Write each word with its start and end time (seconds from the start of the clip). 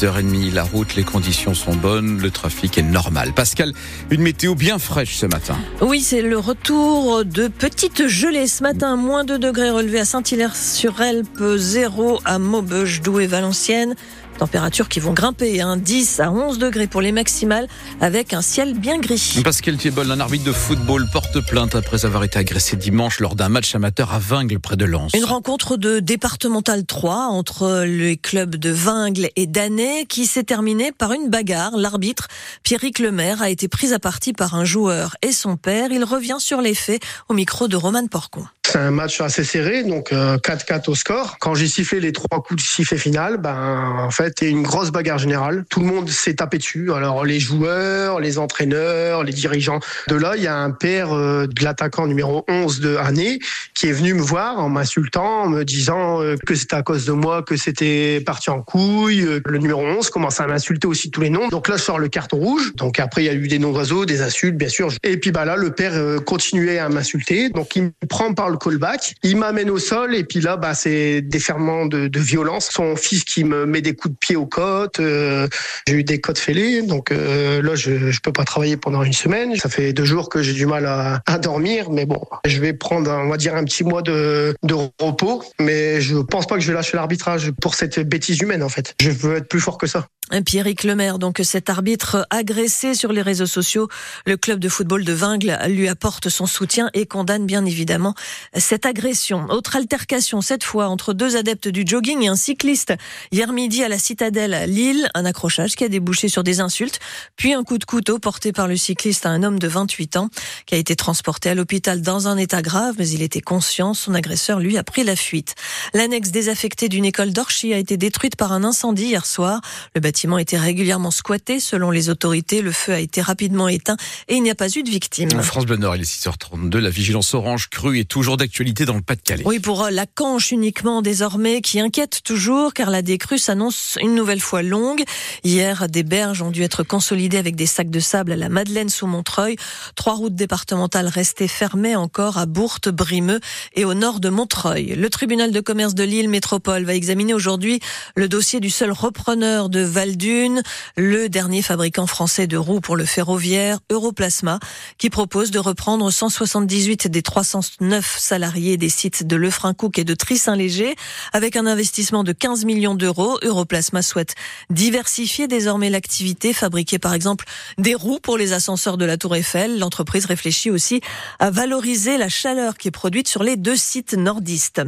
6h30. 0.00 0.52
La 0.54 0.64
route, 0.64 0.94
les 0.94 1.04
conditions 1.04 1.54
sont 1.54 1.74
bonnes, 1.74 2.20
le 2.20 2.30
trafic 2.30 2.78
est 2.78 2.82
normal. 2.82 3.32
Pascal, 3.34 3.72
une 4.10 4.22
météo 4.22 4.54
bien 4.54 4.78
fraîche 4.78 5.16
ce 5.16 5.26
matin. 5.26 5.56
Oui, 5.80 6.00
c'est 6.00 6.22
le 6.22 6.38
retour 6.38 7.24
de 7.24 7.48
petites 7.48 8.08
gelées 8.08 8.46
ce 8.46 8.62
matin. 8.62 8.96
Moins 8.96 9.24
2 9.24 9.38
degrés 9.38 9.70
relevés 9.70 10.00
à 10.00 10.04
Saint-Hilaire-sur-Elpe, 10.04 11.56
0 11.56 12.20
à 12.24 12.38
Maubeuge, 12.38 13.02
Douai, 13.02 13.26
Valenciennes. 13.26 13.94
Températures 14.40 14.88
qui 14.88 15.00
vont 15.00 15.12
grimper, 15.12 15.60
hein, 15.60 15.76
10 15.76 16.18
à 16.20 16.32
11 16.32 16.56
degrés 16.56 16.86
pour 16.86 17.02
les 17.02 17.12
maximales, 17.12 17.68
avec 18.00 18.32
un 18.32 18.40
ciel 18.40 18.72
bien 18.72 18.98
gris. 18.98 19.38
Pascal 19.44 19.76
Thiebol, 19.76 20.10
un 20.10 20.18
arbitre 20.18 20.44
de 20.44 20.52
football, 20.52 21.06
porte 21.12 21.46
plainte 21.46 21.74
après 21.74 22.06
avoir 22.06 22.24
été 22.24 22.38
agressé 22.38 22.76
dimanche 22.76 23.20
lors 23.20 23.34
d'un 23.34 23.50
match 23.50 23.74
amateur 23.74 24.14
à 24.14 24.18
Vingles, 24.18 24.58
près 24.58 24.78
de 24.78 24.86
Lens. 24.86 25.12
Une 25.14 25.26
rencontre 25.26 25.76
de 25.76 26.00
départemental 26.00 26.86
3 26.86 27.26
entre 27.26 27.84
les 27.84 28.16
clubs 28.16 28.56
de 28.56 28.70
Vingles 28.70 29.28
et 29.36 29.46
d'Annay 29.46 30.06
qui 30.08 30.24
s'est 30.24 30.44
terminée 30.44 30.90
par 30.90 31.12
une 31.12 31.28
bagarre. 31.28 31.76
L'arbitre, 31.76 32.28
Pierrick 32.62 32.98
Lemaire, 32.98 33.42
a 33.42 33.50
été 33.50 33.68
pris 33.68 33.92
à 33.92 33.98
partie 33.98 34.32
par 34.32 34.54
un 34.54 34.64
joueur 34.64 35.16
et 35.20 35.32
son 35.32 35.58
père. 35.58 35.92
Il 35.92 36.02
revient 36.02 36.38
sur 36.38 36.62
les 36.62 36.74
faits 36.74 37.02
au 37.28 37.34
micro 37.34 37.68
de 37.68 37.76
Roman 37.76 38.06
Porcon. 38.06 38.46
C'est 38.72 38.78
un 38.78 38.92
match 38.92 39.20
assez 39.20 39.42
serré, 39.42 39.82
donc 39.82 40.12
4-4 40.12 40.12
euh, 40.14 40.78
au 40.92 40.94
score. 40.94 41.38
Quand 41.40 41.56
j'ai 41.56 41.66
sifflé 41.66 41.98
les 41.98 42.12
trois 42.12 42.40
coups 42.40 42.62
de 42.62 42.64
sifflet 42.64 42.98
final, 42.98 43.38
ben 43.38 43.96
en 43.98 44.12
fait, 44.12 44.40
il 44.40 44.44
y 44.44 44.46
a 44.46 44.50
une 44.52 44.62
grosse 44.62 44.92
bagarre 44.92 45.18
générale. 45.18 45.64
Tout 45.68 45.80
le 45.80 45.86
monde 45.86 46.08
s'est 46.08 46.34
tapé 46.34 46.58
dessus. 46.58 46.92
Alors 46.92 47.24
les 47.24 47.40
joueurs, 47.40 48.20
les 48.20 48.38
entraîneurs, 48.38 49.24
les 49.24 49.32
dirigeants. 49.32 49.80
De 50.06 50.14
là, 50.14 50.34
il 50.36 50.44
y 50.44 50.46
a 50.46 50.56
un 50.56 50.70
père 50.70 51.12
euh, 51.12 51.48
de 51.48 51.64
l'attaquant 51.64 52.06
numéro 52.06 52.44
11 52.46 52.78
de 52.78 52.94
Année 52.94 53.40
qui 53.74 53.88
est 53.88 53.92
venu 53.92 54.14
me 54.14 54.22
voir 54.22 54.60
en 54.60 54.68
m'insultant, 54.68 55.42
en 55.42 55.48
me 55.48 55.64
disant 55.64 56.22
euh, 56.22 56.36
que 56.46 56.54
c'était 56.54 56.76
à 56.76 56.82
cause 56.82 57.06
de 57.06 57.12
moi 57.12 57.42
que 57.42 57.56
c'était 57.56 58.20
parti 58.24 58.50
en 58.50 58.62
couille. 58.62 59.26
Le 59.44 59.58
numéro 59.58 59.82
11 59.84 60.10
commence 60.10 60.38
à 60.38 60.46
m'insulter 60.46 60.86
aussi 60.86 61.10
tous 61.10 61.22
les 61.22 61.30
noms. 61.30 61.48
Donc 61.48 61.66
là, 61.66 61.76
je 61.76 61.82
sors 61.82 61.98
le 61.98 62.06
carton 62.06 62.36
rouge. 62.36 62.72
Donc 62.76 63.00
après, 63.00 63.24
il 63.24 63.26
y 63.26 63.30
a 63.30 63.34
eu 63.34 63.48
des 63.48 63.58
noms 63.58 63.72
d'oiseaux, 63.72 64.06
des 64.06 64.22
insultes, 64.22 64.56
bien 64.56 64.68
sûr. 64.68 64.92
Et 65.02 65.16
puis 65.16 65.32
bah 65.32 65.44
là, 65.44 65.56
le 65.56 65.72
père 65.72 65.94
continuait 66.24 66.78
à 66.78 66.88
m'insulter. 66.88 67.48
Donc 67.48 67.74
il 67.74 67.82
me 67.82 67.90
prend 68.08 68.32
par 68.32 68.48
le 68.48 68.59
callback. 68.60 69.14
Il 69.22 69.36
m'amène 69.36 69.70
au 69.70 69.78
sol 69.78 70.14
et 70.14 70.24
puis 70.24 70.40
là, 70.40 70.56
bah, 70.56 70.74
c'est 70.74 71.20
des 71.22 71.40
ferments 71.40 71.86
de, 71.86 72.10
violence. 72.20 72.68
Son 72.70 72.96
fils 72.96 73.24
qui 73.24 73.44
me 73.44 73.66
met 73.66 73.80
des 73.80 73.94
coups 73.94 74.14
de 74.14 74.18
pied 74.18 74.36
aux 74.36 74.46
côtes. 74.46 75.00
Euh, 75.00 75.48
j'ai 75.88 75.94
eu 75.94 76.04
des 76.04 76.20
côtes 76.20 76.38
fêlées, 76.38 76.82
donc 76.82 77.10
euh, 77.10 77.62
là, 77.62 77.74
je, 77.74 78.10
je 78.10 78.20
peux 78.20 78.32
pas 78.32 78.44
travailler 78.44 78.76
pendant 78.76 79.02
une 79.02 79.12
semaine. 79.12 79.56
Ça 79.56 79.68
fait 79.68 79.92
deux 79.92 80.04
jours 80.04 80.28
que 80.28 80.42
j'ai 80.42 80.52
du 80.52 80.66
mal 80.66 80.86
à, 80.86 81.38
dormir, 81.38 81.90
mais 81.90 82.04
bon, 82.04 82.20
je 82.44 82.60
vais 82.60 82.72
prendre, 82.72 83.10
on 83.10 83.28
va 83.28 83.36
dire, 83.36 83.54
un 83.54 83.64
petit 83.64 83.84
mois 83.84 84.02
de, 84.02 84.54
repos. 85.00 85.42
Mais 85.58 86.00
je 86.00 86.16
pense 86.18 86.46
pas 86.46 86.56
que 86.56 86.60
je 86.60 86.68
vais 86.68 86.74
lâcher 86.74 86.96
l'arbitrage 86.96 87.50
pour 87.60 87.74
cette 87.74 87.98
bêtise 88.00 88.40
humaine, 88.40 88.62
en 88.62 88.68
fait. 88.68 88.94
Je 89.00 89.10
veux 89.10 89.36
être 89.36 89.48
plus 89.48 89.60
fort 89.60 89.78
que 89.78 89.86
ça. 89.86 90.06
Pierrick 90.44 90.84
Lemaire, 90.84 91.18
donc 91.18 91.40
cet 91.42 91.70
arbitre 91.70 92.24
agressé 92.30 92.94
sur 92.94 93.12
les 93.12 93.20
réseaux 93.20 93.46
sociaux, 93.46 93.88
le 94.26 94.36
club 94.36 94.60
de 94.60 94.68
football 94.68 95.04
de 95.04 95.12
Vingles 95.12 95.58
lui 95.68 95.88
apporte 95.88 96.28
son 96.28 96.46
soutien 96.46 96.88
et 96.94 97.04
condamne 97.04 97.46
bien 97.46 97.64
évidemment 97.64 98.14
cette 98.56 98.86
agression. 98.86 99.46
Autre 99.48 99.74
altercation, 99.74 100.40
cette 100.40 100.62
fois 100.62 100.86
entre 100.86 101.14
deux 101.14 101.36
adeptes 101.36 101.66
du 101.66 101.82
jogging 101.84 102.22
et 102.22 102.28
un 102.28 102.36
cycliste. 102.36 102.94
Hier 103.32 103.52
midi 103.52 103.82
à 103.82 103.88
la 103.88 103.98
citadelle 103.98 104.70
Lille, 104.70 105.08
un 105.14 105.24
accrochage 105.24 105.74
qui 105.74 105.82
a 105.82 105.88
débouché 105.88 106.28
sur 106.28 106.44
des 106.44 106.60
insultes, 106.60 107.00
puis 107.36 107.52
un 107.52 107.64
coup 107.64 107.78
de 107.78 107.84
couteau 107.84 108.20
porté 108.20 108.52
par 108.52 108.68
le 108.68 108.76
cycliste 108.76 109.26
à 109.26 109.30
un 109.30 109.42
homme 109.42 109.58
de 109.58 109.66
28 109.66 110.16
ans 110.16 110.28
qui 110.66 110.76
a 110.76 110.78
été 110.78 110.94
transporté 110.94 111.50
à 111.50 111.54
l'hôpital 111.54 112.02
dans 112.02 112.28
un 112.28 112.36
état 112.36 112.62
grave, 112.62 112.94
mais 112.98 113.08
il 113.08 113.22
était 113.22 113.40
conscient. 113.40 113.94
Son 113.94 114.14
agresseur, 114.14 114.60
lui, 114.60 114.78
a 114.78 114.84
pris 114.84 115.02
la 115.02 115.16
fuite. 115.16 115.56
L'annexe 115.92 116.30
désaffectée 116.30 116.88
d'une 116.88 117.04
école 117.04 117.32
d'Orchy 117.32 117.74
a 117.74 117.78
été 117.78 117.96
détruite 117.96 118.36
par 118.36 118.52
un 118.52 118.62
incendie 118.62 119.06
hier 119.06 119.26
soir. 119.26 119.60
Le 119.96 120.00
bâtiment 120.00 120.19
bâtiment 120.20 120.36
était 120.36 120.58
régulièrement 120.58 121.10
squatté. 121.10 121.60
Selon 121.60 121.90
les 121.90 122.10
autorités, 122.10 122.60
le 122.60 122.72
feu 122.72 122.92
a 122.92 123.00
été 123.00 123.22
rapidement 123.22 123.68
éteint 123.68 123.96
et 124.28 124.34
il 124.34 124.42
n'y 124.42 124.50
a 124.50 124.54
pas 124.54 124.68
eu 124.68 124.82
de 124.82 124.90
victimes. 124.90 125.30
France 125.40 125.64
Bleu 125.64 125.78
Nord, 125.78 125.96
il 125.96 126.02
est 126.02 126.04
6h32. 126.04 126.76
La 126.76 126.90
vigilance 126.90 127.32
orange 127.32 127.70
crue 127.70 128.00
est 128.00 128.04
toujours 128.04 128.36
d'actualité 128.36 128.84
dans 128.84 128.96
le 128.96 129.00
Pas-de-Calais. 129.00 129.44
Oui, 129.46 129.60
pour 129.60 129.84
euh, 129.84 129.90
la 129.90 130.04
canche 130.04 130.52
uniquement 130.52 131.00
désormais, 131.00 131.62
qui 131.62 131.80
inquiète 131.80 132.20
toujours 132.22 132.74
car 132.74 132.90
la 132.90 133.00
décrue 133.00 133.38
s'annonce 133.38 133.96
une 134.02 134.14
nouvelle 134.14 134.42
fois 134.42 134.60
longue. 134.60 135.02
Hier, 135.42 135.88
des 135.88 136.02
berges 136.02 136.42
ont 136.42 136.50
dû 136.50 136.64
être 136.64 136.82
consolidées 136.82 137.38
avec 137.38 137.56
des 137.56 137.64
sacs 137.64 137.88
de 137.88 138.00
sable 138.00 138.32
à 138.32 138.36
la 138.36 138.50
Madeleine 138.50 138.90
sous 138.90 139.06
Montreuil. 139.06 139.56
Trois 139.96 140.16
routes 140.16 140.34
départementales 140.34 141.08
restaient 141.08 141.48
fermées 141.48 141.96
encore 141.96 142.36
à 142.36 142.44
Bourte, 142.44 142.90
Brimeux 142.90 143.40
et 143.74 143.86
au 143.86 143.94
nord 143.94 144.20
de 144.20 144.28
Montreuil. 144.28 144.96
Le 144.96 145.08
tribunal 145.08 145.50
de 145.50 145.60
commerce 145.60 145.94
de 145.94 146.04
Lille 146.04 146.28
Métropole 146.28 146.84
va 146.84 146.94
examiner 146.94 147.32
aujourd'hui 147.32 147.80
le 148.16 148.28
dossier 148.28 148.60
du 148.60 148.68
seul 148.68 148.92
repreneur 148.92 149.70
de 149.70 149.80
Val 149.80 150.09
Dune, 150.16 150.62
le 150.96 151.28
dernier 151.28 151.62
fabricant 151.62 152.06
français 152.06 152.46
de 152.46 152.56
roues 152.56 152.80
pour 152.80 152.96
le 152.96 153.04
ferroviaire, 153.04 153.78
Europlasma, 153.90 154.58
qui 154.98 155.10
propose 155.10 155.50
de 155.50 155.58
reprendre 155.58 156.10
178 156.10 157.08
des 157.08 157.22
309 157.22 158.18
salariés 158.18 158.76
des 158.76 158.88
sites 158.88 159.26
de 159.26 159.36
Lefrancouc 159.36 159.98
et 159.98 160.04
de 160.04 160.14
Trissin-Léger. 160.14 160.94
Avec 161.32 161.56
un 161.56 161.66
investissement 161.66 162.24
de 162.24 162.32
15 162.32 162.64
millions 162.64 162.94
d'euros, 162.94 163.38
Europlasma 163.42 164.02
souhaite 164.02 164.34
diversifier 164.70 165.48
désormais 165.48 165.90
l'activité, 165.90 166.52
fabriquer 166.52 166.98
par 166.98 167.14
exemple 167.14 167.44
des 167.78 167.94
roues 167.94 168.20
pour 168.20 168.38
les 168.38 168.52
ascenseurs 168.52 168.96
de 168.96 169.04
la 169.04 169.16
Tour 169.16 169.36
Eiffel. 169.36 169.78
L'entreprise 169.78 170.26
réfléchit 170.26 170.70
aussi 170.70 171.00
à 171.38 171.50
valoriser 171.50 172.18
la 172.18 172.28
chaleur 172.28 172.76
qui 172.76 172.88
est 172.88 172.92
produite 172.92 173.28
sur 173.28 173.42
les 173.42 173.56
deux 173.56 173.76
sites 173.76 174.14
nordistes. 174.14 174.82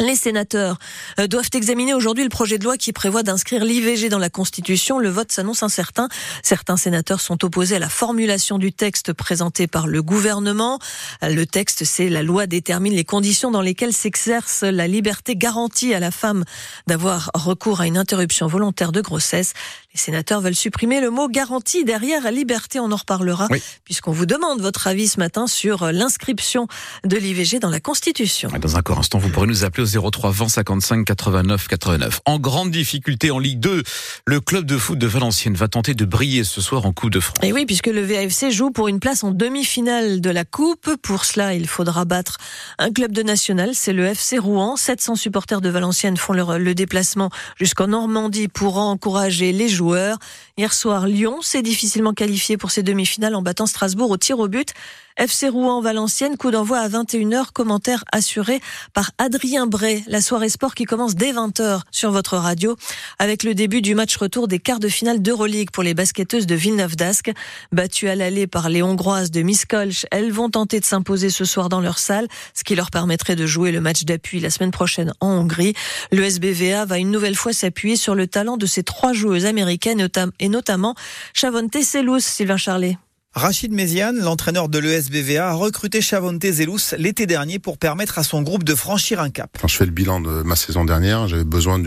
Les 0.00 0.16
sénateurs 0.16 0.78
euh, 1.20 1.28
doivent 1.28 1.50
examiner 1.52 1.94
aujourd'hui 1.94 2.24
le 2.24 2.30
projet 2.30 2.58
de 2.58 2.64
loi 2.64 2.76
qui 2.76 2.92
prévoit 2.92 3.22
d'inscrire 3.22 3.64
l'IVG 3.64 4.08
dans 4.08 4.18
la 4.18 4.28
Constitution. 4.28 4.98
Le 4.98 5.08
vote 5.08 5.30
s'annonce 5.30 5.62
incertain. 5.62 6.08
Certains 6.42 6.76
sénateurs 6.76 7.20
sont 7.20 7.44
opposés 7.44 7.76
à 7.76 7.78
la 7.78 7.88
formulation 7.88 8.58
du 8.58 8.72
texte 8.72 9.12
présenté 9.12 9.68
par 9.68 9.86
le 9.86 10.02
gouvernement. 10.02 10.80
Le 11.22 11.44
texte, 11.44 11.84
c'est 11.84 12.08
la 12.08 12.24
loi 12.24 12.48
détermine 12.48 12.92
les 12.92 13.04
conditions 13.04 13.52
dans 13.52 13.60
lesquelles 13.60 13.92
s'exerce 13.92 14.62
la 14.62 14.88
liberté 14.88 15.36
garantie 15.36 15.94
à 15.94 16.00
la 16.00 16.10
femme 16.10 16.44
d'avoir 16.88 17.30
recours 17.34 17.80
à 17.80 17.86
une 17.86 17.96
interruption 17.96 18.48
volontaire 18.48 18.90
de 18.90 19.00
grossesse. 19.00 19.52
Les 19.94 20.00
sénateurs 20.00 20.40
veulent 20.40 20.56
supprimer 20.56 21.00
le 21.00 21.10
mot 21.10 21.28
garantie 21.28 21.84
derrière 21.84 22.24
la 22.24 22.32
liberté. 22.32 22.80
On 22.80 22.90
en 22.90 22.96
reparlera 22.96 23.46
puisqu'on 23.84 24.10
vous 24.10 24.26
demande 24.26 24.60
votre 24.60 24.88
avis 24.88 25.06
ce 25.06 25.20
matin 25.20 25.46
sur 25.46 25.92
l'inscription 25.92 26.66
de 27.04 27.16
l'IVG 27.16 27.60
dans 27.60 27.70
la 27.70 27.78
Constitution. 27.78 28.50
Dans 28.58 28.76
un 28.76 28.82
court 28.82 28.98
instant, 28.98 29.18
vous 29.18 29.28
pourrez 29.28 29.46
nous 29.46 29.64
appeler 29.64 29.83
03 29.86 30.30
20 30.30 30.48
55 30.48 31.04
89 31.04 31.68
89. 31.68 32.20
En 32.24 32.38
grande 32.38 32.70
difficulté 32.70 33.30
en 33.30 33.38
Ligue 33.38 33.60
2, 33.60 33.82
le 34.26 34.40
club 34.40 34.64
de 34.64 34.76
foot 34.76 34.98
de 34.98 35.06
Valenciennes 35.06 35.54
va 35.54 35.68
tenter 35.68 35.94
de 35.94 36.04
briller 36.04 36.44
ce 36.44 36.60
soir 36.60 36.86
en 36.86 36.92
Coupe 36.92 37.10
de 37.10 37.20
France. 37.20 37.38
Et 37.42 37.52
oui, 37.52 37.66
puisque 37.66 37.86
le 37.86 38.00
VFC 38.00 38.50
joue 38.50 38.70
pour 38.70 38.88
une 38.88 39.00
place 39.00 39.24
en 39.24 39.30
demi-finale 39.30 40.20
de 40.20 40.30
la 40.30 40.44
Coupe. 40.44 40.90
Pour 41.02 41.24
cela, 41.24 41.54
il 41.54 41.68
faudra 41.68 42.04
battre 42.04 42.38
un 42.78 42.92
club 42.92 43.12
de 43.12 43.22
national, 43.22 43.70
c'est 43.74 43.92
le 43.92 44.04
FC 44.06 44.38
Rouen. 44.38 44.76
700 44.76 45.16
supporters 45.16 45.60
de 45.60 45.68
Valenciennes 45.68 46.16
font 46.16 46.32
le, 46.32 46.58
le 46.58 46.74
déplacement 46.74 47.30
jusqu'en 47.58 47.88
Normandie 47.88 48.48
pour 48.48 48.78
encourager 48.78 49.52
les 49.52 49.68
joueurs. 49.68 50.18
Hier 50.56 50.72
soir, 50.72 51.06
Lyon 51.06 51.42
s'est 51.42 51.62
difficilement 51.62 52.12
qualifié 52.12 52.56
pour 52.56 52.70
ses 52.70 52.82
demi-finales 52.82 53.34
en 53.34 53.42
battant 53.42 53.66
Strasbourg 53.66 54.10
au 54.10 54.16
tir 54.16 54.38
au 54.38 54.48
but. 54.48 54.72
FC 55.16 55.48
Rouen 55.48 55.80
Valenciennes, 55.80 56.36
coup 56.36 56.50
d'envoi 56.50 56.78
à 56.78 56.88
21h, 56.88 57.52
commentaire 57.52 58.02
assuré 58.10 58.60
par 58.94 59.12
Adrien 59.18 59.66
Bray. 59.66 60.02
La 60.08 60.20
soirée 60.20 60.48
sport 60.48 60.74
qui 60.74 60.84
commence 60.84 61.14
dès 61.14 61.32
20h 61.32 61.82
sur 61.92 62.10
votre 62.10 62.36
radio 62.36 62.76
avec 63.20 63.44
le 63.44 63.54
début 63.54 63.80
du 63.80 63.94
match 63.94 64.16
retour 64.16 64.48
des 64.48 64.58
quarts 64.58 64.80
de 64.80 64.88
finale 64.88 65.22
d'Euroleague 65.22 65.70
pour 65.70 65.84
les 65.84 65.94
basketteuses 65.94 66.46
de 66.46 66.56
Villeneuve 66.56 66.96
d'Ascq. 66.96 67.32
Battues 67.70 68.08
à 68.08 68.16
l'aller 68.16 68.48
par 68.48 68.68
les 68.68 68.82
Hongroises 68.82 69.30
de 69.30 69.42
Miskolc, 69.42 70.04
elles 70.10 70.32
vont 70.32 70.50
tenter 70.50 70.80
de 70.80 70.84
s'imposer 70.84 71.30
ce 71.30 71.44
soir 71.44 71.68
dans 71.68 71.80
leur 71.80 71.98
salle, 71.98 72.26
ce 72.52 72.64
qui 72.64 72.74
leur 72.74 72.90
permettrait 72.90 73.36
de 73.36 73.46
jouer 73.46 73.70
le 73.70 73.80
match 73.80 74.02
d'appui 74.02 74.40
la 74.40 74.50
semaine 74.50 74.72
prochaine 74.72 75.12
en 75.20 75.28
Hongrie. 75.28 75.74
Le 76.10 76.24
SBVA 76.24 76.86
va 76.86 76.98
une 76.98 77.12
nouvelle 77.12 77.36
fois 77.36 77.52
s'appuyer 77.52 77.94
sur 77.94 78.16
le 78.16 78.26
talent 78.26 78.56
de 78.56 78.66
ses 78.66 78.82
trois 78.82 79.12
joueuses 79.12 79.46
américaines 79.46 80.08
et 80.40 80.48
notamment 80.48 80.96
Chavonte 81.34 81.80
Selous, 81.82 82.18
Sylvain 82.18 82.56
Charlet. 82.56 82.98
Rachid 83.34 83.72
Mézian, 83.72 84.12
l'entraîneur 84.12 84.68
de 84.68 84.78
l'ESBVA, 84.78 85.48
a 85.48 85.54
recruté 85.54 86.00
Chavonte 86.00 86.46
Zelous 86.46 86.94
l'été 86.96 87.26
dernier 87.26 87.58
pour 87.58 87.78
permettre 87.78 88.20
à 88.20 88.22
son 88.22 88.42
groupe 88.42 88.62
de 88.62 88.76
franchir 88.76 89.20
un 89.20 89.28
cap. 89.28 89.50
Quand 89.60 89.66
je 89.66 89.76
fais 89.76 89.86
le 89.86 89.90
bilan 89.90 90.20
de 90.20 90.44
ma 90.44 90.54
saison 90.54 90.84
dernière, 90.84 91.26
j'avais 91.26 91.42
besoin 91.42 91.82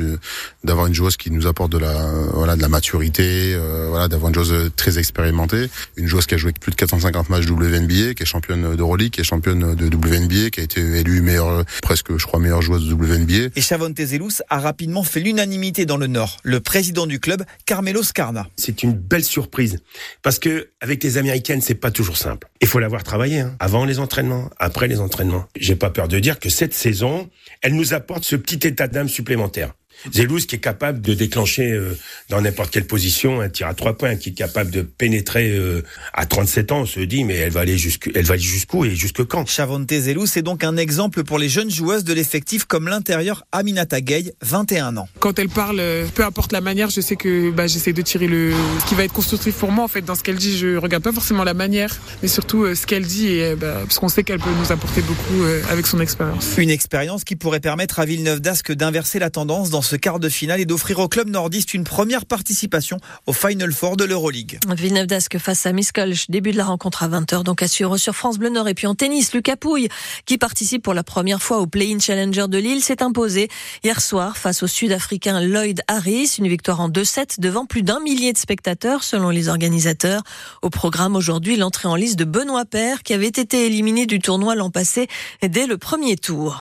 d'avoir 0.65 0.87
une 0.87 0.93
joueuse 0.93 1.15
qui 1.15 1.31
nous 1.31 1.47
apporte 1.47 1.71
de 1.71 1.77
la, 1.77 2.11
voilà, 2.33 2.57
de 2.57 2.61
la 2.61 2.67
maturité, 2.67 3.53
euh, 3.53 3.87
voilà, 3.87 4.09
d'avoir 4.09 4.27
une 4.27 4.35
joueuse 4.35 4.71
très 4.75 4.99
expérimentée, 4.99 5.69
une 5.95 6.07
joueuse 6.07 6.25
qui 6.25 6.33
a 6.35 6.37
joué 6.37 6.51
plus 6.51 6.71
de 6.71 6.75
450 6.75 7.29
matchs 7.29 7.45
WNBA, 7.45 8.13
qui 8.13 8.23
est 8.23 8.25
championne 8.25 8.75
d'Euroleague, 8.75 9.11
qui 9.11 9.21
est 9.21 9.23
championne 9.23 9.73
de 9.73 9.85
WNBA, 9.85 10.49
qui 10.49 10.59
a 10.59 10.63
été 10.63 10.81
élue 10.81 11.21
meilleure, 11.21 11.63
presque, 11.81 12.17
je 12.17 12.25
crois, 12.25 12.41
meilleure 12.41 12.61
joueuse 12.61 12.89
de 12.89 12.93
WNBA. 12.93 13.51
Et 13.55 13.61
Chavonte 13.61 13.97
Zelous 14.01 14.41
a 14.49 14.59
rapidement 14.59 15.03
fait 15.03 15.21
l'unanimité 15.21 15.85
dans 15.85 15.97
le 15.97 16.07
Nord. 16.07 16.39
Le 16.43 16.59
président 16.59 17.07
du 17.07 17.21
club, 17.21 17.43
Carmelo 17.65 18.03
Scarna. 18.03 18.47
C'est 18.57 18.83
une 18.83 18.91
belle 18.91 19.23
surprise 19.23 19.79
parce 20.23 20.39
que 20.39 20.67
avec 20.81 21.01
les 21.05 21.17
Américains 21.17 21.36
c'est 21.61 21.75
pas 21.75 21.91
toujours 21.91 22.17
simple. 22.17 22.47
Il 22.61 22.67
faut 22.67 22.79
l'avoir 22.79 23.03
travaillé, 23.03 23.39
hein. 23.39 23.55
avant 23.59 23.85
les 23.85 23.99
entraînements, 23.99 24.49
après 24.59 24.87
les 24.87 24.99
entraînements. 24.99 25.45
J'ai 25.55 25.75
pas 25.75 25.89
peur 25.89 26.07
de 26.07 26.19
dire 26.19 26.39
que 26.39 26.49
cette 26.49 26.73
saison, 26.73 27.29
elle 27.61 27.75
nous 27.75 27.93
apporte 27.93 28.23
ce 28.23 28.35
petit 28.35 28.67
état 28.67 28.87
d'âme 28.87 29.09
supplémentaire. 29.09 29.73
Zelous 30.11 30.39
qui 30.47 30.55
est 30.55 30.59
capable 30.59 31.01
de 31.01 31.13
déclencher 31.13 31.71
euh, 31.71 31.97
dans 32.29 32.41
n'importe 32.41 32.71
quelle 32.71 32.85
position 32.85 33.41
un 33.41 33.49
tir 33.49 33.67
à 33.67 33.73
trois 33.73 33.97
points, 33.97 34.15
qui 34.15 34.29
est 34.29 34.33
capable 34.33 34.71
de 34.71 34.81
pénétrer 34.81 35.51
euh, 35.51 35.83
à 36.13 36.25
37 36.25 36.71
ans, 36.71 36.81
on 36.81 36.85
se 36.85 36.99
dit 36.99 37.23
mais 37.23 37.35
elle 37.35 37.51
va 37.51 37.61
aller 37.61 37.77
jusqu'où, 37.77 38.09
elle 38.13 38.25
va 38.25 38.33
aller 38.33 38.43
jusqu'où 38.43 38.85
et 38.85 38.95
jusque 38.95 39.23
quand? 39.25 39.47
Chavonte 39.47 39.91
Zelous 39.91 40.37
est 40.37 40.41
donc 40.41 40.63
un 40.63 40.77
exemple 40.77 41.23
pour 41.23 41.39
les 41.39 41.49
jeunes 41.49 41.71
joueuses 41.71 42.03
de 42.03 42.13
l'effectif 42.13 42.65
comme 42.65 42.87
l'intérieur 42.87 43.45
Aminata 43.51 44.01
Gay, 44.01 44.33
21 44.41 44.97
ans. 44.97 45.09
Quand 45.19 45.39
elle 45.39 45.49
parle, 45.49 45.81
peu 46.13 46.23
importe 46.23 46.51
la 46.51 46.61
manière, 46.61 46.89
je 46.89 47.01
sais 47.01 47.15
que 47.15 47.51
bah, 47.51 47.67
j'essaie 47.67 47.93
de 47.93 48.01
tirer 48.01 48.27
le 48.27 48.53
ce 48.79 48.85
qui 48.85 48.95
va 48.95 49.03
être 49.03 49.13
constructif 49.13 49.55
pour 49.55 49.71
moi 49.71 49.85
en 49.85 49.87
fait 49.87 50.01
dans 50.01 50.15
ce 50.15 50.23
qu'elle 50.23 50.35
dit. 50.35 50.57
Je 50.57 50.77
regarde 50.77 51.03
pas 51.03 51.11
forcément 51.11 51.43
la 51.43 51.53
manière, 51.53 51.95
mais 52.21 52.27
surtout 52.27 52.73
ce 52.75 52.85
qu'elle 52.85 53.05
dit 53.05 53.27
et 53.27 53.55
bah, 53.55 53.79
parce 53.83 53.99
qu'on 53.99 54.09
sait 54.09 54.23
qu'elle 54.23 54.39
peut 54.39 54.49
nous 54.59 54.71
apporter 54.71 55.01
beaucoup 55.01 55.43
avec 55.69 55.87
son 55.87 55.99
expérience. 55.99 56.55
Une 56.57 56.69
expérience 56.69 57.23
qui 57.23 57.35
pourrait 57.35 57.59
permettre 57.59 57.99
à 57.99 58.05
Villeneuve 58.05 58.39
d'Ascq 58.39 58.71
d'inverser 58.71 59.19
la 59.19 59.29
tendance 59.29 59.69
dans 59.69 59.81
ce 59.87 59.95
quart 59.95 60.19
de 60.19 60.27
finale 60.27 60.59
et 60.59 60.65
d'offrir 60.65 60.99
au 60.99 61.07
club 61.07 61.29
nordiste 61.29 61.73
une 61.73 61.85
première 61.85 62.25
participation 62.25 62.99
au 63.25 63.33
Final 63.33 63.71
Four 63.71 63.95
de 63.95 64.03
l'Euroleague. 64.03 64.59
Villeneuve 64.75 65.07
d'Ascq 65.07 65.37
face 65.37 65.65
à 65.65 65.71
Miskolc, 65.71 66.29
début 66.29 66.51
de 66.51 66.57
la 66.57 66.65
rencontre 66.65 67.03
à 67.03 67.07
20h, 67.07 67.43
donc 67.43 67.63
à 67.63 67.67
suivre 67.67 67.97
sur 67.97 68.13
France 68.13 68.37
Bleu 68.37 68.49
Nord. 68.49 68.67
Et 68.67 68.73
puis 68.73 68.85
en 68.85 68.95
tennis, 68.95 69.33
Lucas 69.33 69.55
Pouille, 69.55 69.87
qui 70.25 70.37
participe 70.37 70.83
pour 70.83 70.93
la 70.93 71.03
première 71.03 71.41
fois 71.41 71.59
au 71.59 71.67
Play-in 71.67 71.99
Challenger 71.99 72.47
de 72.49 72.57
Lille, 72.57 72.83
s'est 72.83 73.01
imposé 73.01 73.47
hier 73.83 74.01
soir 74.01 74.37
face 74.37 74.61
au 74.61 74.67
Sud-Africain 74.67 75.39
Lloyd 75.41 75.81
Harris. 75.87 76.35
Une 76.37 76.49
victoire 76.49 76.81
en 76.81 76.89
2-7 76.89 77.39
devant 77.39 77.65
plus 77.65 77.83
d'un 77.83 78.01
millier 78.01 78.33
de 78.33 78.37
spectateurs 78.37 79.03
selon 79.03 79.29
les 79.29 79.47
organisateurs. 79.47 80.23
Au 80.61 80.69
programme 80.69 81.15
aujourd'hui, 81.15 81.55
l'entrée 81.55 81.87
en 81.87 81.95
liste 81.95 82.19
de 82.19 82.25
Benoît 82.25 82.65
Père, 82.65 83.03
qui 83.03 83.13
avait 83.13 83.27
été 83.27 83.65
éliminé 83.65 84.05
du 84.05 84.19
tournoi 84.19 84.55
l'an 84.55 84.69
passé 84.69 85.07
dès 85.41 85.65
le 85.65 85.77
premier 85.77 86.17
tour. 86.17 86.55